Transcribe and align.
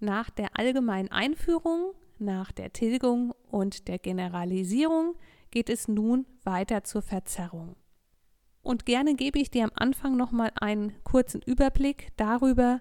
Nach 0.00 0.30
der 0.30 0.58
allgemeinen 0.58 1.10
Einführung, 1.10 1.92
nach 2.18 2.52
der 2.52 2.72
Tilgung 2.72 3.34
und 3.50 3.86
der 3.86 3.98
Generalisierung 3.98 5.14
geht 5.50 5.68
es 5.68 5.88
nun 5.88 6.26
weiter 6.42 6.84
zur 6.84 7.02
Verzerrung. 7.02 7.76
Und 8.62 8.86
gerne 8.86 9.14
gebe 9.14 9.38
ich 9.38 9.50
dir 9.50 9.64
am 9.64 9.72
Anfang 9.74 10.16
nochmal 10.16 10.52
einen 10.54 10.94
kurzen 11.04 11.42
Überblick 11.42 12.08
darüber, 12.16 12.80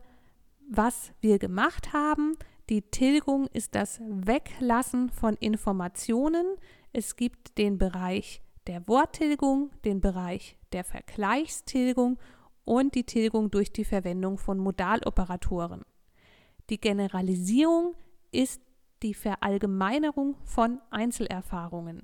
was 0.69 1.11
wir 1.19 1.39
gemacht 1.39 1.91
haben. 1.91 2.37
Die 2.69 2.83
Tilgung 2.83 3.47
ist 3.47 3.75
das 3.75 3.99
Weglassen 4.01 5.09
von 5.09 5.35
Informationen. 5.35 6.45
Es 6.93 7.17
gibt 7.17 7.57
den 7.57 7.77
Bereich 7.77 8.41
der 8.67 8.87
Worttilgung, 8.87 9.71
den 9.83 9.99
Bereich 9.99 10.57
der 10.71 10.83
Vergleichstilgung 10.85 12.17
und 12.63 12.95
die 12.95 13.05
Tilgung 13.05 13.51
durch 13.51 13.73
die 13.73 13.85
Verwendung 13.85 14.37
von 14.37 14.57
Modaloperatoren. 14.59 15.83
Die 16.69 16.79
Generalisierung 16.79 17.95
ist 18.31 18.61
die 19.01 19.13
Verallgemeinerung 19.13 20.35
von 20.43 20.79
Einzelerfahrungen. 20.91 22.03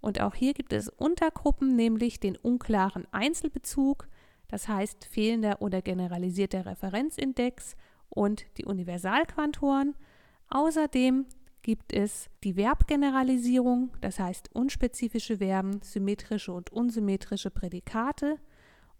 Und 0.00 0.20
auch 0.20 0.34
hier 0.34 0.52
gibt 0.52 0.72
es 0.72 0.88
Untergruppen, 0.88 1.76
nämlich 1.76 2.20
den 2.20 2.36
unklaren 2.36 3.06
Einzelbezug, 3.12 4.08
das 4.48 4.68
heißt 4.68 5.06
fehlender 5.06 5.62
oder 5.62 5.80
generalisierter 5.80 6.66
Referenzindex 6.66 7.76
und 8.10 8.44
die 8.58 8.66
Universalquantoren. 8.66 9.94
Außerdem 10.50 11.24
gibt 11.62 11.94
es 11.94 12.28
die 12.44 12.54
Verbgeneralisierung, 12.54 13.92
das 14.00 14.18
heißt 14.18 14.54
unspezifische 14.54 15.38
Verben, 15.38 15.80
symmetrische 15.80 16.52
und 16.52 16.70
unsymmetrische 16.70 17.50
Prädikate 17.50 18.38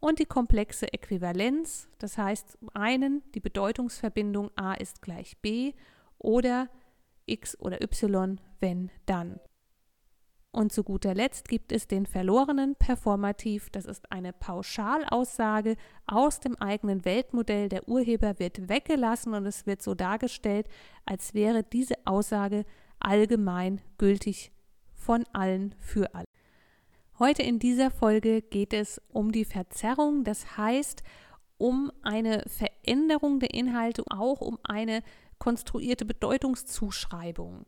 und 0.03 0.19
die 0.19 0.27
komplexe 0.27 0.93
Äquivalenz, 0.93 1.89
das 1.99 2.19
heißt 2.19 2.59
zum 2.59 2.69
einen 2.75 3.23
die 3.35 3.41
Bedeutungsverbindung 3.41 4.51
a 4.57 4.75
ist 4.75 5.01
gleich 5.01 5.39
b 5.39 5.75
oder 6.19 6.69
x 7.25 7.59
oder 7.61 7.81
y, 7.81 8.41
wenn 8.59 8.91
dann. 9.07 9.39
Und 10.51 10.73
zu 10.73 10.83
guter 10.83 11.15
Letzt 11.15 11.49
gibt 11.49 11.71
es 11.71 11.87
den 11.87 12.05
verlorenen 12.05 12.75
Performativ. 12.75 13.71
Das 13.71 13.87
ist 13.87 14.11
eine 14.11 14.33
Pauschalaussage 14.33 15.77
aus 16.07 16.41
dem 16.41 16.57
eigenen 16.57 17.05
Weltmodell. 17.05 17.69
Der 17.69 17.89
Urheber 17.89 18.41
wird 18.41 18.69
weggelassen 18.69 19.35
und 19.35 19.47
es 19.47 19.67
wird 19.67 19.83
so 19.83 19.95
dargestellt, 19.95 20.67
als 21.07 21.33
wäre 21.33 21.63
diese 21.63 21.95
Aussage 22.05 22.65
allgemein 22.99 23.81
gültig 23.99 24.51
von 24.93 25.25
allen 25.33 25.77
für 25.79 26.13
alle. 26.13 26.32
Heute 27.23 27.43
in 27.45 27.61
dieser 27.61 27.93
Folge 27.93 28.43
geht 28.43 28.73
es 28.73 29.01
um 29.13 29.31
die 29.31 29.45
Verzerrung, 29.45 30.25
das 30.25 30.57
heißt 30.57 31.05
um 31.57 31.93
eine 32.03 32.43
Veränderung 32.49 33.39
der 33.39 33.55
Inhalte, 33.55 34.03
auch 34.11 34.41
um 34.41 34.59
eine 34.65 35.05
konstruierte 35.39 36.05
Bedeutungszuschreibung. 36.05 37.65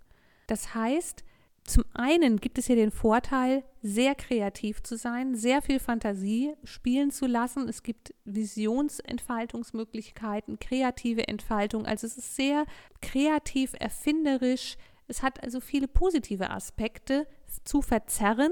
Das 0.49 0.75
heißt, 0.75 1.23
zum 1.63 1.85
einen 1.95 2.41
gibt 2.41 2.59
es 2.59 2.67
hier 2.67 2.75
den 2.75 2.91
Vorteil, 2.91 3.63
sehr 3.81 4.17
kreativ 4.17 4.83
zu 4.83 4.97
sein, 4.97 5.37
sehr 5.37 5.63
viel 5.63 5.79
Fantasie 5.79 6.55
spielen 6.65 7.13
zu 7.13 7.27
lassen. 7.27 7.69
Es 7.69 7.85
gibt 7.85 8.13
Visionsentfaltungsmöglichkeiten, 8.25 10.59
kreative 10.59 11.29
Entfaltung. 11.29 11.87
Also 11.87 12.09
es 12.09 12.17
ist 12.17 12.35
sehr 12.35 12.67
kreativ, 13.01 13.75
erfinderisch. 13.79 14.77
Es 15.07 15.23
hat 15.23 15.45
also 15.45 15.61
viele 15.61 15.87
positive 15.87 16.51
Aspekte 16.51 17.29
zu 17.63 17.83
verzerren 17.83 18.51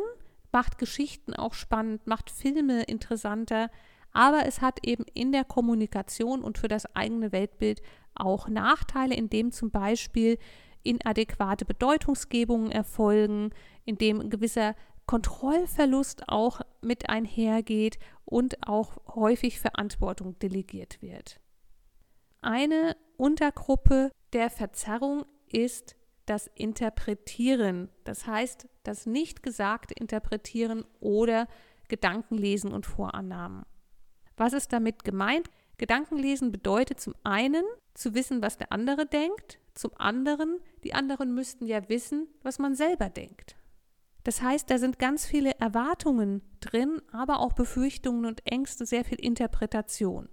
macht 0.52 0.78
Geschichten 0.78 1.34
auch 1.34 1.54
spannend, 1.54 2.06
macht 2.06 2.30
Filme 2.30 2.82
interessanter, 2.84 3.70
aber 4.12 4.46
es 4.46 4.60
hat 4.60 4.86
eben 4.86 5.04
in 5.14 5.32
der 5.32 5.44
Kommunikation 5.44 6.42
und 6.42 6.58
für 6.58 6.68
das 6.68 6.94
eigene 6.94 7.32
Weltbild 7.32 7.82
auch 8.14 8.48
Nachteile, 8.48 9.14
indem 9.14 9.52
zum 9.52 9.70
Beispiel 9.70 10.38
inadäquate 10.82 11.64
Bedeutungsgebungen 11.64 12.70
erfolgen, 12.70 13.50
indem 13.84 14.20
ein 14.20 14.30
gewisser 14.30 14.74
Kontrollverlust 15.06 16.28
auch 16.28 16.60
mit 16.80 17.08
einhergeht 17.08 17.98
und 18.24 18.66
auch 18.66 18.96
häufig 19.14 19.60
Verantwortung 19.60 20.38
delegiert 20.38 21.00
wird. 21.02 21.40
Eine 22.40 22.96
Untergruppe 23.16 24.10
der 24.32 24.50
Verzerrung 24.50 25.24
ist 25.50 25.96
das 26.32 26.50
Interpretieren, 26.54 27.90
das 28.04 28.26
heißt 28.26 28.66
das 28.84 29.04
nicht 29.04 29.42
gesagte 29.42 29.92
Interpretieren 29.92 30.86
oder 30.98 31.46
Gedankenlesen 31.88 32.72
und 32.72 32.86
Vorannahmen. 32.86 33.66
Was 34.38 34.54
ist 34.54 34.72
damit 34.72 35.04
gemeint? 35.04 35.50
Gedankenlesen 35.76 36.50
bedeutet 36.50 37.00
zum 37.00 37.14
einen 37.22 37.64
zu 37.92 38.14
wissen, 38.14 38.40
was 38.40 38.56
der 38.56 38.72
andere 38.72 39.04
denkt, 39.04 39.58
zum 39.74 39.90
anderen, 39.98 40.60
die 40.84 40.94
anderen 40.94 41.34
müssten 41.34 41.66
ja 41.66 41.86
wissen, 41.90 42.28
was 42.42 42.58
man 42.58 42.74
selber 42.74 43.10
denkt. 43.10 43.56
Das 44.24 44.40
heißt, 44.40 44.70
da 44.70 44.78
sind 44.78 44.98
ganz 44.98 45.26
viele 45.26 45.60
Erwartungen 45.60 46.40
drin, 46.60 47.02
aber 47.12 47.40
auch 47.40 47.52
Befürchtungen 47.52 48.24
und 48.24 48.46
Ängste, 48.46 48.86
sehr 48.86 49.04
viel 49.04 49.20
Interpretation. 49.20 50.30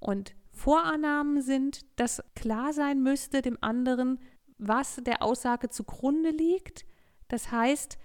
Und 0.00 0.34
Vorannahmen 0.52 1.40
sind, 1.40 1.86
dass 1.98 2.22
klar 2.34 2.74
sein 2.74 3.02
müsste 3.02 3.40
dem 3.40 3.56
anderen, 3.62 4.18
was 4.60 4.96
der 4.96 5.22
Aussage 5.22 5.70
zugrunde 5.70 6.30
liegt. 6.30 6.84
Das 7.28 7.50
heißt, 7.50 7.98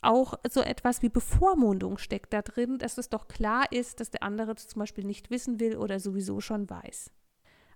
auch 0.00 0.34
so 0.48 0.60
etwas 0.60 1.02
wie 1.02 1.08
Bevormundung 1.08 1.98
steckt 1.98 2.32
da 2.32 2.42
drin, 2.42 2.78
dass 2.78 2.98
es 2.98 3.08
doch 3.08 3.28
klar 3.28 3.70
ist, 3.72 4.00
dass 4.00 4.10
der 4.10 4.22
andere 4.22 4.54
zum 4.56 4.80
Beispiel 4.80 5.04
nicht 5.04 5.30
wissen 5.30 5.60
will 5.60 5.76
oder 5.76 6.00
sowieso 6.00 6.40
schon 6.40 6.70
weiß. 6.70 7.10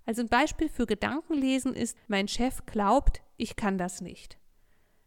Also 0.05 0.21
ein 0.21 0.29
Beispiel 0.29 0.69
für 0.69 0.85
Gedankenlesen 0.85 1.73
ist, 1.73 1.97
mein 2.07 2.27
Chef 2.27 2.65
glaubt, 2.65 3.21
ich 3.37 3.55
kann 3.55 3.77
das 3.77 4.01
nicht. 4.01 4.37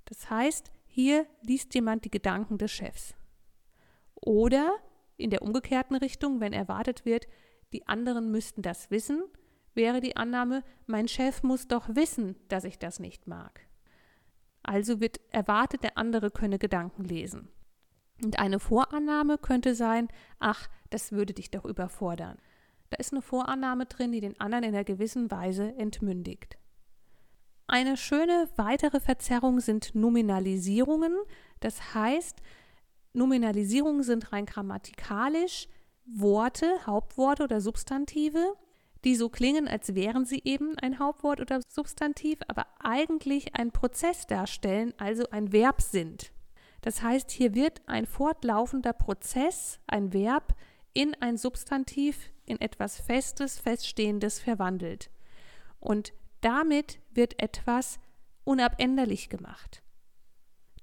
Das 0.04 0.30
heißt, 0.30 0.70
hier 0.86 1.26
liest 1.42 1.74
jemand 1.74 2.04
die 2.04 2.10
Gedanken 2.10 2.58
des 2.58 2.70
Chefs. 2.70 3.14
Oder 4.14 4.74
in 5.16 5.30
der 5.30 5.42
umgekehrten 5.42 5.96
Richtung, 5.96 6.40
wenn 6.40 6.52
erwartet 6.52 7.04
wird, 7.04 7.26
die 7.72 7.86
anderen 7.86 8.30
müssten 8.30 8.62
das 8.62 8.90
wissen, 8.90 9.22
wäre 9.76 10.00
die 10.00 10.16
Annahme, 10.16 10.64
mein 10.86 11.08
Chef 11.08 11.42
muss 11.42 11.68
doch 11.68 11.88
wissen, 11.94 12.36
dass 12.48 12.64
ich 12.64 12.78
das 12.78 12.98
nicht 12.98 13.26
mag. 13.26 13.60
Also 14.62 15.00
wird 15.00 15.20
erwartet, 15.30 15.84
der 15.84 15.96
andere 15.96 16.30
könne 16.30 16.58
Gedanken 16.58 17.04
lesen. 17.04 17.48
Und 18.24 18.38
eine 18.38 18.58
Vorannahme 18.58 19.38
könnte 19.38 19.74
sein, 19.74 20.08
ach, 20.38 20.68
das 20.90 21.12
würde 21.12 21.34
dich 21.34 21.50
doch 21.50 21.64
überfordern. 21.64 22.38
Da 22.90 22.96
ist 22.96 23.12
eine 23.12 23.22
Vorannahme 23.22 23.86
drin, 23.86 24.12
die 24.12 24.20
den 24.20 24.40
anderen 24.40 24.64
in 24.64 24.74
einer 24.74 24.84
gewissen 24.84 25.30
Weise 25.30 25.74
entmündigt. 25.76 26.56
Eine 27.68 27.96
schöne 27.96 28.48
weitere 28.56 29.00
Verzerrung 29.00 29.60
sind 29.60 29.94
Nominalisierungen. 29.94 31.14
Das 31.60 31.94
heißt, 31.94 32.40
Nominalisierungen 33.12 34.02
sind 34.02 34.32
rein 34.32 34.46
grammatikalisch 34.46 35.68
Worte, 36.04 36.86
Hauptworte 36.86 37.42
oder 37.42 37.60
Substantive, 37.60 38.54
die 39.04 39.14
so 39.14 39.28
klingen, 39.28 39.68
als 39.68 39.94
wären 39.94 40.24
sie 40.24 40.42
eben 40.44 40.78
ein 40.78 40.98
Hauptwort 40.98 41.40
oder 41.40 41.60
Substantiv, 41.68 42.38
aber 42.48 42.66
eigentlich 42.78 43.54
ein 43.54 43.70
Prozess 43.70 44.26
darstellen, 44.26 44.94
also 44.98 45.28
ein 45.30 45.52
Verb 45.52 45.80
sind. 45.82 46.32
Das 46.80 47.02
heißt, 47.02 47.30
hier 47.30 47.54
wird 47.54 47.82
ein 47.86 48.06
fortlaufender 48.06 48.92
Prozess, 48.92 49.80
ein 49.86 50.12
Verb, 50.12 50.54
in 50.92 51.14
ein 51.20 51.36
Substantiv, 51.36 52.30
in 52.46 52.60
etwas 52.60 53.00
Festes, 53.00 53.58
Feststehendes 53.58 54.38
verwandelt. 54.38 55.10
Und 55.80 56.12
damit 56.40 57.00
wird 57.10 57.40
etwas 57.42 57.98
unabänderlich 58.44 59.28
gemacht. 59.28 59.82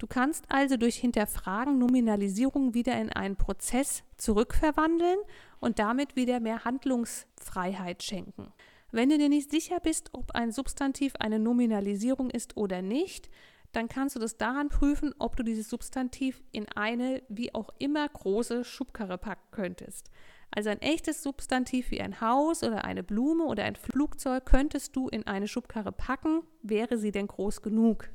Du 0.03 0.07
kannst 0.07 0.44
also 0.50 0.75
durch 0.75 0.97
Hinterfragen 0.97 1.77
Nominalisierung 1.77 2.73
wieder 2.73 3.00
in 3.00 3.09
einen 3.09 3.38
Prozess 3.38 4.03
zurückverwandeln 4.17 5.17
und 5.61 5.79
damit 5.79 6.17
wieder 6.17 6.41
mehr 6.41 6.65
Handlungsfreiheit 6.65 8.03
schenken. 8.03 8.51
Wenn 8.91 9.07
du 9.07 9.17
dir 9.17 9.29
nicht 9.29 9.50
sicher 9.50 9.79
bist, 9.79 10.09
ob 10.11 10.31
ein 10.31 10.51
Substantiv 10.51 11.13
eine 11.21 11.39
Nominalisierung 11.39 12.31
ist 12.31 12.57
oder 12.57 12.81
nicht, 12.81 13.29
dann 13.71 13.88
kannst 13.88 14.17
du 14.17 14.19
das 14.19 14.35
daran 14.35 14.67
prüfen, 14.67 15.15
ob 15.19 15.38
du 15.38 15.44
dieses 15.44 15.69
Substantiv 15.69 16.44
in 16.51 16.67
eine 16.75 17.23
wie 17.29 17.55
auch 17.55 17.69
immer 17.79 18.05
große 18.09 18.65
Schubkarre 18.65 19.17
packen 19.17 19.51
könntest. 19.51 20.11
Also 20.51 20.69
ein 20.69 20.81
echtes 20.81 21.23
Substantiv 21.23 21.91
wie 21.91 22.01
ein 22.01 22.19
Haus 22.19 22.61
oder 22.61 22.83
eine 22.83 23.03
Blume 23.03 23.45
oder 23.45 23.63
ein 23.63 23.77
Flugzeug 23.77 24.45
könntest 24.45 24.97
du 24.97 25.07
in 25.07 25.27
eine 25.27 25.47
Schubkarre 25.47 25.94
packen, 25.94 26.41
wäre 26.61 26.97
sie 26.97 27.13
denn 27.13 27.27
groß 27.27 27.61
genug. 27.61 28.09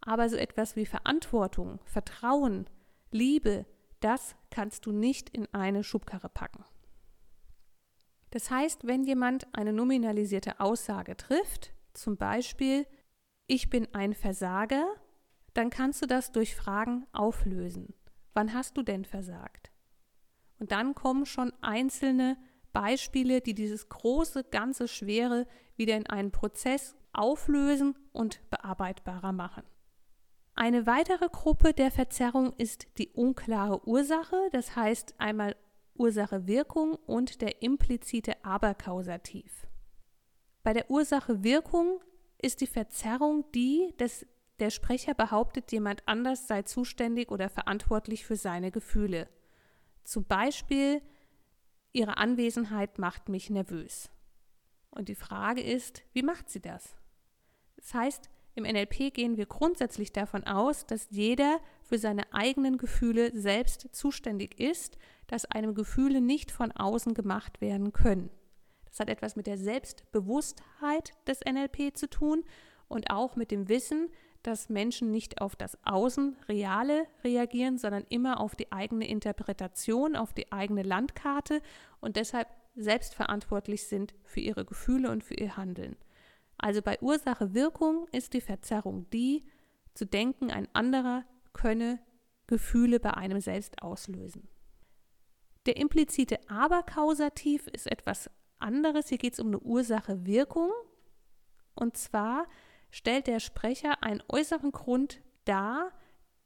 Aber 0.00 0.28
so 0.28 0.36
etwas 0.36 0.76
wie 0.76 0.86
Verantwortung, 0.86 1.80
Vertrauen, 1.84 2.68
Liebe, 3.10 3.66
das 4.00 4.36
kannst 4.50 4.86
du 4.86 4.92
nicht 4.92 5.30
in 5.30 5.52
eine 5.52 5.82
Schubkarre 5.82 6.28
packen. 6.28 6.64
Das 8.30 8.50
heißt, 8.50 8.86
wenn 8.86 9.04
jemand 9.04 9.46
eine 9.54 9.72
nominalisierte 9.72 10.60
Aussage 10.60 11.16
trifft, 11.16 11.72
zum 11.94 12.16
Beispiel 12.16 12.86
ich 13.46 13.70
bin 13.70 13.86
ein 13.94 14.12
Versager, 14.12 14.86
dann 15.54 15.70
kannst 15.70 16.02
du 16.02 16.06
das 16.06 16.32
durch 16.32 16.56
Fragen 16.56 17.06
auflösen. 17.12 17.94
Wann 18.34 18.52
hast 18.52 18.76
du 18.76 18.82
denn 18.82 19.04
versagt? 19.04 19.70
Und 20.58 20.72
dann 20.72 20.94
kommen 20.94 21.26
schon 21.26 21.52
einzelne 21.62 22.36
Beispiele, 22.72 23.40
die 23.40 23.54
dieses 23.54 23.88
große, 23.88 24.44
ganze 24.44 24.88
Schwere 24.88 25.46
wieder 25.76 25.96
in 25.96 26.06
einen 26.06 26.32
Prozess 26.32 26.94
auflösen 27.12 27.96
und 28.12 28.40
bearbeitbarer 28.50 29.32
machen. 29.32 29.62
Eine 30.58 30.86
weitere 30.86 31.28
Gruppe 31.28 31.74
der 31.74 31.90
Verzerrung 31.90 32.54
ist 32.54 32.86
die 32.96 33.10
unklare 33.10 33.86
Ursache, 33.86 34.48
das 34.52 34.74
heißt 34.74 35.14
einmal 35.18 35.54
Ursache-Wirkung 35.96 36.94
und 36.94 37.42
der 37.42 37.60
implizite 37.62 38.42
Aberkausativ. 38.42 39.66
Bei 40.62 40.72
der 40.72 40.90
Ursache-Wirkung 40.90 42.00
ist 42.40 42.62
die 42.62 42.66
Verzerrung 42.66 43.44
die, 43.52 43.92
dass 43.98 44.24
der 44.58 44.70
Sprecher 44.70 45.12
behauptet, 45.12 45.72
jemand 45.72 46.02
anders 46.08 46.46
sei 46.48 46.62
zuständig 46.62 47.30
oder 47.30 47.50
verantwortlich 47.50 48.24
für 48.24 48.36
seine 48.36 48.70
Gefühle. 48.70 49.28
Zum 50.04 50.24
Beispiel, 50.24 51.02
ihre 51.92 52.16
Anwesenheit 52.16 52.98
macht 52.98 53.28
mich 53.28 53.50
nervös. 53.50 54.08
Und 54.88 55.10
die 55.10 55.14
Frage 55.16 55.60
ist, 55.60 56.02
wie 56.14 56.22
macht 56.22 56.48
sie 56.48 56.60
das? 56.60 56.96
Das 57.76 57.92
heißt, 57.92 58.30
im 58.56 58.64
NLP 58.64 59.12
gehen 59.12 59.36
wir 59.36 59.44
grundsätzlich 59.44 60.12
davon 60.12 60.44
aus, 60.44 60.86
dass 60.86 61.08
jeder 61.10 61.60
für 61.82 61.98
seine 61.98 62.32
eigenen 62.32 62.78
Gefühle 62.78 63.30
selbst 63.38 63.88
zuständig 63.92 64.58
ist, 64.58 64.96
dass 65.26 65.44
einem 65.44 65.74
Gefühle 65.74 66.22
nicht 66.22 66.50
von 66.50 66.72
außen 66.72 67.12
gemacht 67.12 67.60
werden 67.60 67.92
können. 67.92 68.30
Das 68.86 68.98
hat 68.98 69.10
etwas 69.10 69.36
mit 69.36 69.46
der 69.46 69.58
Selbstbewusstheit 69.58 71.12
des 71.26 71.40
NLP 71.44 71.94
zu 71.94 72.08
tun 72.08 72.44
und 72.88 73.10
auch 73.10 73.36
mit 73.36 73.50
dem 73.50 73.68
Wissen, 73.68 74.08
dass 74.42 74.70
Menschen 74.70 75.10
nicht 75.10 75.42
auf 75.42 75.54
das 75.54 75.76
Außen 75.84 76.36
Reale 76.48 77.06
reagieren, 77.24 77.76
sondern 77.76 78.06
immer 78.08 78.40
auf 78.40 78.56
die 78.56 78.72
eigene 78.72 79.06
Interpretation, 79.06 80.16
auf 80.16 80.32
die 80.32 80.50
eigene 80.50 80.82
Landkarte 80.82 81.60
und 82.00 82.16
deshalb 82.16 82.48
selbstverantwortlich 82.74 83.86
sind 83.86 84.14
für 84.24 84.40
ihre 84.40 84.64
Gefühle 84.64 85.10
und 85.10 85.24
für 85.24 85.34
ihr 85.34 85.58
Handeln. 85.58 85.96
Also 86.58 86.82
bei 86.82 87.00
Ursache-Wirkung 87.00 88.08
ist 88.12 88.32
die 88.32 88.40
Verzerrung 88.40 89.08
die, 89.10 89.44
zu 89.94 90.06
denken, 90.06 90.50
ein 90.50 90.68
anderer 90.74 91.24
könne 91.52 91.98
Gefühle 92.46 93.00
bei 93.00 93.14
einem 93.14 93.40
selbst 93.40 93.82
auslösen. 93.82 94.48
Der 95.66 95.76
implizite 95.76 96.38
Aberkausativ 96.48 97.66
ist 97.68 97.90
etwas 97.90 98.30
anderes. 98.58 99.08
Hier 99.08 99.18
geht 99.18 99.34
es 99.34 99.40
um 99.40 99.48
eine 99.48 99.58
Ursache-Wirkung. 99.58 100.70
Und 101.74 101.96
zwar 101.96 102.46
stellt 102.90 103.26
der 103.26 103.40
Sprecher 103.40 104.02
einen 104.02 104.22
äußeren 104.28 104.72
Grund 104.72 105.20
dar, 105.44 105.92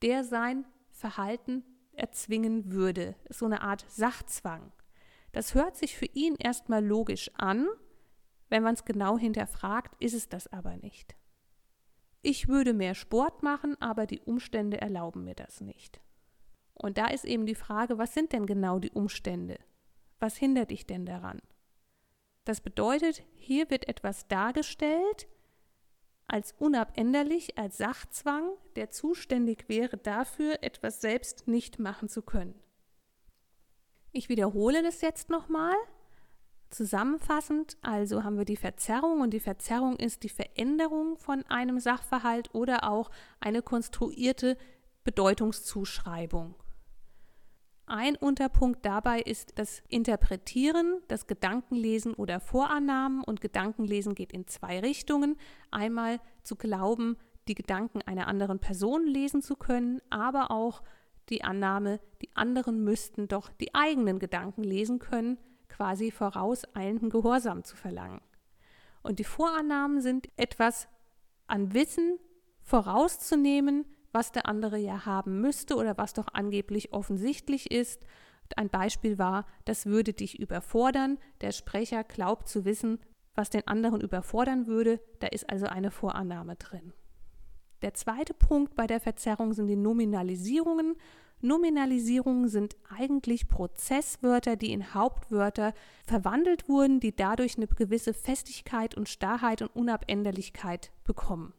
der 0.02 0.24
sein 0.24 0.66
Verhalten 0.90 1.64
erzwingen 1.92 2.72
würde. 2.72 3.14
So 3.28 3.44
eine 3.44 3.62
Art 3.62 3.84
Sachzwang. 3.88 4.72
Das 5.32 5.54
hört 5.54 5.76
sich 5.76 5.96
für 5.96 6.06
ihn 6.06 6.34
erstmal 6.36 6.84
logisch 6.84 7.30
an, 7.34 7.68
wenn 8.50 8.62
man 8.62 8.74
es 8.74 8.84
genau 8.84 9.16
hinterfragt, 9.16 9.94
ist 10.02 10.14
es 10.14 10.28
das 10.28 10.52
aber 10.52 10.76
nicht. 10.76 11.16
Ich 12.22 12.48
würde 12.48 12.74
mehr 12.74 12.94
Sport 12.94 13.42
machen, 13.42 13.80
aber 13.80 14.06
die 14.06 14.20
Umstände 14.20 14.80
erlauben 14.80 15.24
mir 15.24 15.34
das 15.34 15.60
nicht. 15.62 16.00
Und 16.74 16.98
da 16.98 17.06
ist 17.06 17.24
eben 17.24 17.46
die 17.46 17.54
Frage, 17.54 17.96
was 17.96 18.12
sind 18.12 18.32
denn 18.32 18.46
genau 18.46 18.78
die 18.78 18.90
Umstände? 18.90 19.58
Was 20.18 20.36
hindert 20.36 20.70
dich 20.70 20.86
denn 20.86 21.06
daran? 21.06 21.40
Das 22.44 22.60
bedeutet, 22.60 23.22
hier 23.34 23.70
wird 23.70 23.88
etwas 23.88 24.28
dargestellt, 24.28 25.28
als 26.26 26.52
unabänderlich, 26.52 27.58
als 27.58 27.78
Sachzwang, 27.78 28.52
der 28.76 28.90
zuständig 28.90 29.68
wäre 29.68 29.96
dafür, 29.96 30.62
etwas 30.62 31.00
selbst 31.00 31.48
nicht 31.48 31.78
machen 31.78 32.08
zu 32.08 32.22
können. 32.22 32.54
Ich 34.12 34.28
wiederhole 34.28 34.82
das 34.82 35.00
jetzt 35.00 35.28
nochmal. 35.28 35.74
Zusammenfassend 36.70 37.76
also 37.82 38.22
haben 38.22 38.38
wir 38.38 38.44
die 38.44 38.56
Verzerrung 38.56 39.20
und 39.20 39.30
die 39.30 39.40
Verzerrung 39.40 39.96
ist 39.96 40.22
die 40.22 40.28
Veränderung 40.28 41.16
von 41.18 41.44
einem 41.46 41.80
Sachverhalt 41.80 42.54
oder 42.54 42.88
auch 42.88 43.10
eine 43.40 43.60
konstruierte 43.60 44.56
Bedeutungszuschreibung. 45.02 46.54
Ein 47.86 48.14
Unterpunkt 48.14 48.86
dabei 48.86 49.20
ist 49.20 49.58
das 49.58 49.82
Interpretieren, 49.88 51.00
das 51.08 51.26
Gedankenlesen 51.26 52.14
oder 52.14 52.38
Vorannahmen. 52.38 53.24
Und 53.24 53.40
Gedankenlesen 53.40 54.14
geht 54.14 54.32
in 54.32 54.46
zwei 54.46 54.78
Richtungen. 54.78 55.36
Einmal 55.72 56.20
zu 56.44 56.54
glauben, 56.54 57.16
die 57.48 57.56
Gedanken 57.56 58.00
einer 58.02 58.28
anderen 58.28 58.60
Person 58.60 59.04
lesen 59.08 59.42
zu 59.42 59.56
können, 59.56 60.00
aber 60.08 60.52
auch 60.52 60.84
die 61.30 61.42
Annahme, 61.42 61.98
die 62.22 62.30
anderen 62.36 62.84
müssten 62.84 63.26
doch 63.26 63.50
die 63.50 63.74
eigenen 63.74 64.20
Gedanken 64.20 64.62
lesen 64.62 65.00
können, 65.00 65.38
quasi 65.80 66.10
vorauseilenden 66.10 67.08
Gehorsam 67.08 67.64
zu 67.64 67.74
verlangen. 67.74 68.20
Und 69.02 69.18
die 69.18 69.24
Vorannahmen 69.24 70.02
sind 70.02 70.28
etwas 70.36 70.88
an 71.46 71.72
Wissen 71.72 72.18
vorauszunehmen, 72.60 73.86
was 74.12 74.30
der 74.30 74.44
andere 74.44 74.76
ja 74.76 75.06
haben 75.06 75.40
müsste 75.40 75.76
oder 75.76 75.96
was 75.96 76.12
doch 76.12 76.26
angeblich 76.34 76.92
offensichtlich 76.92 77.70
ist. 77.70 78.04
Ein 78.56 78.68
Beispiel 78.68 79.16
war, 79.16 79.46
das 79.64 79.86
würde 79.86 80.12
dich 80.12 80.38
überfordern. 80.38 81.16
Der 81.40 81.50
Sprecher 81.50 82.04
glaubt 82.04 82.46
zu 82.46 82.66
wissen, 82.66 82.98
was 83.34 83.48
den 83.48 83.66
anderen 83.66 84.02
überfordern 84.02 84.66
würde. 84.66 85.00
Da 85.20 85.28
ist 85.28 85.48
also 85.48 85.64
eine 85.64 85.90
Vorannahme 85.90 86.56
drin. 86.56 86.92
Der 87.80 87.94
zweite 87.94 88.34
Punkt 88.34 88.74
bei 88.74 88.86
der 88.86 89.00
Verzerrung 89.00 89.54
sind 89.54 89.68
die 89.68 89.76
Nominalisierungen. 89.76 90.96
Nominalisierungen 91.42 92.48
sind 92.48 92.76
eigentlich 92.88 93.48
Prozesswörter, 93.48 94.56
die 94.56 94.72
in 94.72 94.92
Hauptwörter 94.92 95.72
verwandelt 96.04 96.68
wurden, 96.68 97.00
die 97.00 97.16
dadurch 97.16 97.56
eine 97.56 97.66
gewisse 97.66 98.12
Festigkeit 98.12 98.94
und 98.94 99.08
Starrheit 99.08 99.62
und 99.62 99.68
Unabänderlichkeit 99.68 100.92
bekommen. 101.04 101.54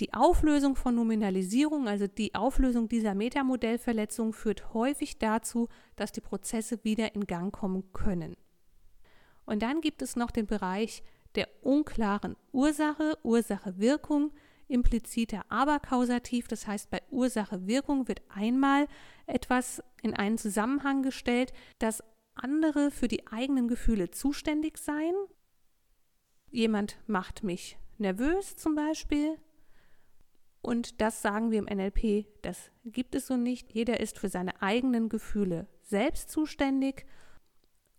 Die 0.00 0.14
Auflösung 0.14 0.76
von 0.76 0.94
Nominalisierung, 0.94 1.86
also 1.86 2.06
die 2.06 2.34
Auflösung 2.34 2.88
dieser 2.88 3.14
Metamodellverletzung, 3.14 4.32
führt 4.32 4.72
häufig 4.72 5.18
dazu, 5.18 5.68
dass 5.96 6.10
die 6.10 6.22
Prozesse 6.22 6.82
wieder 6.84 7.14
in 7.14 7.26
Gang 7.26 7.52
kommen 7.52 7.92
können. 7.92 8.36
Und 9.44 9.60
dann 9.60 9.82
gibt 9.82 10.00
es 10.00 10.16
noch 10.16 10.30
den 10.30 10.46
Bereich 10.46 11.02
der 11.34 11.48
unklaren 11.60 12.36
Ursache, 12.52 13.18
Ursache-Wirkung, 13.22 14.32
impliziter 14.70 15.44
Aberkausativ. 15.50 16.48
Das 16.48 16.66
heißt, 16.66 16.90
bei 16.90 17.02
Ursache-Wirkung 17.10 18.08
wird 18.08 18.22
einmal 18.28 18.86
etwas 19.26 19.82
in 20.02 20.14
einen 20.14 20.38
Zusammenhang 20.38 21.02
gestellt, 21.02 21.52
dass 21.78 22.02
andere 22.34 22.90
für 22.90 23.08
die 23.08 23.26
eigenen 23.26 23.68
Gefühle 23.68 24.10
zuständig 24.10 24.78
seien. 24.78 25.14
Jemand 26.50 26.98
macht 27.06 27.44
mich 27.44 27.76
nervös 27.98 28.56
zum 28.56 28.74
Beispiel, 28.74 29.36
und 30.62 31.00
das 31.00 31.22
sagen 31.22 31.50
wir 31.50 31.58
im 31.58 31.64
NLP, 31.64 32.26
das 32.42 32.70
gibt 32.84 33.14
es 33.14 33.26
so 33.26 33.36
nicht. 33.36 33.72
Jeder 33.72 34.00
ist 34.00 34.18
für 34.18 34.28
seine 34.28 34.60
eigenen 34.60 35.08
Gefühle 35.08 35.66
selbst 35.82 36.30
zuständig. 36.30 37.06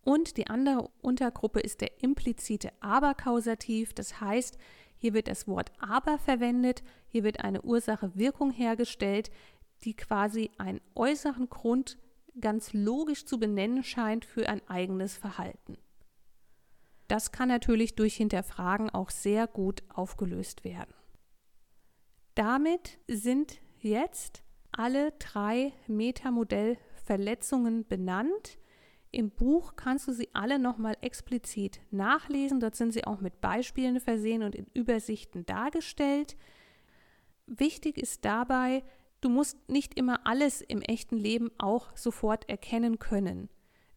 Und 0.04 0.38
die 0.38 0.48
andere 0.48 0.90
Untergruppe 1.02 1.60
ist 1.60 1.82
der 1.82 2.04
implizite 2.04 2.72
Aberkausativ. 2.82 3.94
Das 3.94 4.22
heißt, 4.22 4.58
hier 5.02 5.16
wird 5.16 5.28
das 5.28 5.48
Wort 5.48 5.72
aber 5.80 6.20
verwendet. 6.20 6.84
Hier 7.08 7.24
wird 7.24 7.44
eine 7.44 7.64
Ursache-Wirkung 7.64 8.52
hergestellt, 8.52 9.32
die 9.84 9.96
quasi 9.96 10.52
einen 10.60 10.80
äußeren 10.94 11.50
Grund 11.50 11.98
ganz 12.40 12.72
logisch 12.72 13.26
zu 13.26 13.40
benennen 13.40 13.84
scheint 13.84 14.26
für 14.26 14.48
ein 14.48 14.62
eigenes 14.70 15.18
Verhalten. 15.18 15.80
Das 17.08 17.32
kann 17.32 17.50
natürlich 17.50 17.96
durch 17.96 18.16
Hinterfragen 18.16 18.92
auch 18.92 19.10
sehr 19.10 19.48
gut 19.48 19.82
aufgelöst 19.90 20.64
werden. 20.64 20.94
Damit 22.36 23.00
sind 23.08 23.60
jetzt 23.80 24.44
alle 24.72 25.14
drei 25.14 25.74
Metamodellverletzungen 25.88 27.88
benannt. 27.88 28.60
Im 29.12 29.30
Buch 29.30 29.76
kannst 29.76 30.08
du 30.08 30.14
sie 30.14 30.30
alle 30.34 30.58
nochmal 30.58 30.96
explizit 31.02 31.82
nachlesen. 31.92 32.62
Dort 32.62 32.76
sind 32.76 32.94
sie 32.94 33.06
auch 33.06 33.20
mit 33.20 33.42
Beispielen 33.42 34.00
versehen 34.00 34.42
und 34.42 34.56
in 34.56 34.68
Übersichten 34.74 35.46
dargestellt. 35.46 36.38
Wichtig 37.46 37.98
ist 37.98 38.24
dabei, 38.24 38.84
du 39.20 39.28
musst 39.28 39.58
nicht 39.70 39.98
immer 39.98 40.26
alles 40.26 40.62
im 40.62 40.82
echten 40.82 41.18
Leben 41.18 41.52
auch 41.58 41.96
sofort 41.98 42.48
erkennen 42.50 43.00
können. 43.00 43.50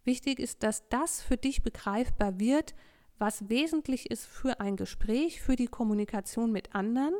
Wichtig 0.02 0.40
ist, 0.40 0.64
dass 0.64 0.88
das 0.88 1.22
für 1.22 1.36
dich 1.36 1.62
begreifbar 1.62 2.40
wird, 2.40 2.74
was 3.18 3.48
wesentlich 3.48 4.10
ist 4.10 4.26
für 4.26 4.58
ein 4.58 4.76
Gespräch, 4.76 5.40
für 5.40 5.54
die 5.54 5.68
Kommunikation 5.68 6.50
mit 6.50 6.74
anderen 6.74 7.14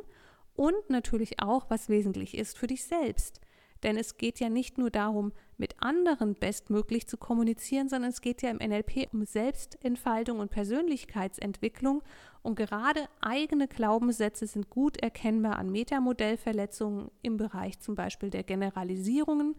und 0.53 0.89
natürlich 0.89 1.41
auch, 1.41 1.69
was 1.69 1.87
wesentlich 1.87 2.37
ist 2.37 2.57
für 2.57 2.67
dich 2.67 2.83
selbst. 2.83 3.39
Denn 3.83 3.97
es 3.97 4.17
geht 4.17 4.39
ja 4.39 4.49
nicht 4.49 4.77
nur 4.77 4.89
darum, 4.89 5.31
mit 5.57 5.81
anderen 5.81 6.35
bestmöglich 6.35 7.07
zu 7.07 7.17
kommunizieren, 7.17 7.87
sondern 7.89 8.11
es 8.11 8.21
geht 8.21 8.41
ja 8.41 8.49
im 8.49 8.57
NLP 8.57 9.09
um 9.13 9.25
Selbstentfaltung 9.25 10.39
und 10.39 10.51
Persönlichkeitsentwicklung. 10.51 12.01
Und 12.41 12.55
gerade 12.55 13.07
eigene 13.21 13.67
Glaubenssätze 13.67 14.47
sind 14.47 14.69
gut 14.69 14.97
erkennbar 14.97 15.57
an 15.57 15.71
Metamodellverletzungen 15.71 17.11
im 17.21 17.37
Bereich 17.37 17.79
zum 17.79 17.95
Beispiel 17.95 18.29
der 18.29 18.43
Generalisierungen 18.43 19.55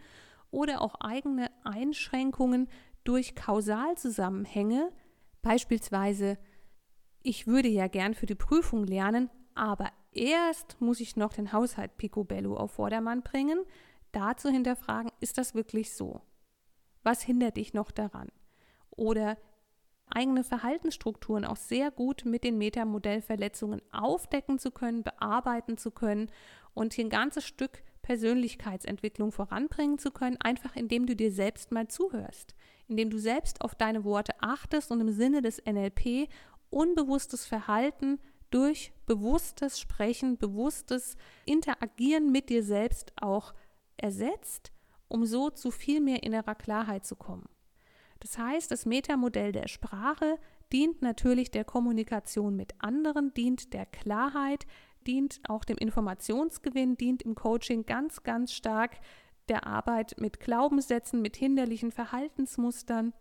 oder 0.50 0.80
auch 0.80 0.94
eigene 1.00 1.50
Einschränkungen 1.64 2.68
durch 3.04 3.34
Kausalzusammenhänge, 3.34 4.90
beispielsweise 5.42 6.38
ich 7.22 7.46
würde 7.46 7.68
ja 7.68 7.88
gern 7.88 8.14
für 8.14 8.26
die 8.26 8.34
Prüfung 8.34 8.84
lernen, 8.84 9.30
aber 9.54 9.90
erst 10.12 10.80
muss 10.80 11.00
ich 11.00 11.16
noch 11.16 11.32
den 11.32 11.52
Haushalt 11.52 11.96
Picobello 11.96 12.56
auf 12.56 12.72
Vordermann 12.72 13.22
bringen, 13.22 13.64
da 14.16 14.36
zu 14.36 14.50
hinterfragen, 14.50 15.12
ist 15.20 15.38
das 15.38 15.54
wirklich 15.54 15.94
so? 15.94 16.22
Was 17.02 17.22
hindert 17.22 17.56
dich 17.56 17.74
noch 17.74 17.90
daran? 17.90 18.28
Oder 18.90 19.36
eigene 20.08 20.42
Verhaltensstrukturen 20.44 21.44
auch 21.44 21.56
sehr 21.56 21.90
gut 21.90 22.24
mit 22.24 22.44
den 22.44 22.58
Metamodellverletzungen 22.58 23.82
aufdecken 23.92 24.58
zu 24.58 24.70
können, 24.70 25.02
bearbeiten 25.02 25.76
zu 25.76 25.90
können 25.90 26.30
und 26.74 26.94
hier 26.94 27.04
ein 27.04 27.10
ganzes 27.10 27.44
Stück 27.44 27.82
Persönlichkeitsentwicklung 28.02 29.32
voranbringen 29.32 29.98
zu 29.98 30.12
können, 30.12 30.36
einfach 30.40 30.76
indem 30.76 31.06
du 31.06 31.16
dir 31.16 31.32
selbst 31.32 31.72
mal 31.72 31.88
zuhörst, 31.88 32.54
indem 32.86 33.10
du 33.10 33.18
selbst 33.18 33.62
auf 33.62 33.74
deine 33.74 34.04
Worte 34.04 34.32
achtest 34.40 34.90
und 34.92 35.00
im 35.00 35.10
Sinne 35.10 35.42
des 35.42 35.60
NLP 35.66 36.28
unbewusstes 36.70 37.44
Verhalten 37.44 38.20
durch 38.50 38.92
bewusstes 39.06 39.80
Sprechen, 39.80 40.38
bewusstes 40.38 41.16
Interagieren 41.44 42.30
mit 42.30 42.48
dir 42.48 42.62
selbst 42.62 43.12
auch 43.20 43.54
ersetzt, 43.96 44.72
um 45.08 45.24
so 45.24 45.50
zu 45.50 45.70
viel 45.70 46.00
mehr 46.00 46.22
innerer 46.22 46.54
Klarheit 46.54 47.04
zu 47.04 47.16
kommen. 47.16 47.48
Das 48.20 48.38
heißt, 48.38 48.70
das 48.70 48.86
Metamodell 48.86 49.52
der 49.52 49.68
Sprache 49.68 50.38
dient 50.72 51.02
natürlich 51.02 51.50
der 51.50 51.64
Kommunikation 51.64 52.56
mit 52.56 52.74
anderen, 52.78 53.32
dient 53.34 53.72
der 53.72 53.86
Klarheit, 53.86 54.66
dient 55.06 55.40
auch 55.48 55.64
dem 55.64 55.76
Informationsgewinn, 55.78 56.96
dient 56.96 57.22
im 57.22 57.34
Coaching 57.34 57.86
ganz, 57.86 58.22
ganz 58.22 58.52
stark 58.52 58.98
der 59.48 59.66
Arbeit 59.66 60.16
mit 60.18 60.40
Glaubenssätzen, 60.40 61.22
mit 61.22 61.36
hinderlichen 61.36 61.92
Verhaltensmustern, 61.92 63.12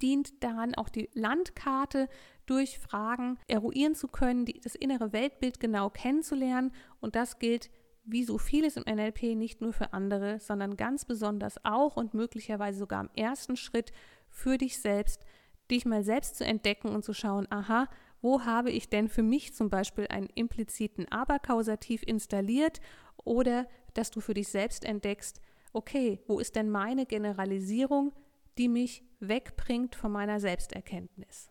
dient 0.00 0.42
daran, 0.42 0.74
auch 0.74 0.88
die 0.88 1.08
Landkarte 1.14 2.08
durch 2.46 2.78
Fragen 2.78 3.38
eruieren 3.46 3.94
zu 3.94 4.08
können, 4.08 4.44
die, 4.44 4.60
das 4.60 4.74
innere 4.74 5.12
Weltbild 5.12 5.60
genau 5.60 5.90
kennenzulernen. 5.90 6.72
Und 7.00 7.14
das 7.14 7.38
gilt 7.38 7.70
wie 8.04 8.24
so 8.24 8.38
vieles 8.38 8.76
im 8.76 8.84
NLP 8.84 9.34
nicht 9.36 9.60
nur 9.60 9.72
für 9.72 9.92
andere, 9.92 10.40
sondern 10.40 10.76
ganz 10.76 11.04
besonders 11.04 11.64
auch 11.64 11.96
und 11.96 12.14
möglicherweise 12.14 12.78
sogar 12.78 13.00
im 13.00 13.10
ersten 13.14 13.56
Schritt 13.56 13.92
für 14.28 14.58
dich 14.58 14.78
selbst, 14.78 15.24
dich 15.70 15.84
mal 15.84 16.02
selbst 16.02 16.36
zu 16.36 16.44
entdecken 16.44 16.88
und 16.88 17.04
zu 17.04 17.12
schauen, 17.12 17.46
aha, 17.50 17.88
wo 18.20 18.44
habe 18.44 18.70
ich 18.70 18.88
denn 18.88 19.08
für 19.08 19.22
mich 19.22 19.54
zum 19.54 19.68
Beispiel 19.68 20.06
einen 20.08 20.28
impliziten 20.34 21.10
Aberkausativ 21.10 22.02
installiert 22.04 22.80
oder 23.24 23.66
dass 23.94 24.10
du 24.10 24.20
für 24.20 24.34
dich 24.34 24.48
selbst 24.48 24.84
entdeckst, 24.84 25.40
okay, 25.72 26.20
wo 26.26 26.38
ist 26.38 26.56
denn 26.56 26.70
meine 26.70 27.06
Generalisierung, 27.06 28.12
die 28.58 28.68
mich 28.68 29.02
wegbringt 29.20 29.94
von 29.94 30.12
meiner 30.12 30.40
Selbsterkenntnis. 30.40 31.50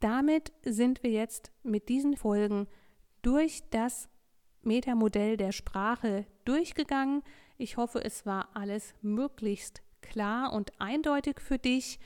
Damit 0.00 0.52
sind 0.62 1.02
wir 1.02 1.10
jetzt 1.10 1.52
mit 1.62 1.88
diesen 1.88 2.16
Folgen 2.16 2.66
durch 3.22 3.62
das 3.70 4.08
Metamodell 4.64 5.36
der 5.36 5.52
Sprache 5.52 6.26
durchgegangen. 6.44 7.22
Ich 7.56 7.76
hoffe, 7.76 8.04
es 8.04 8.26
war 8.26 8.48
alles 8.54 8.94
möglichst 9.02 9.82
klar 10.00 10.52
und 10.52 10.72
eindeutig 10.80 11.40
für 11.40 11.58
dich. 11.58 11.98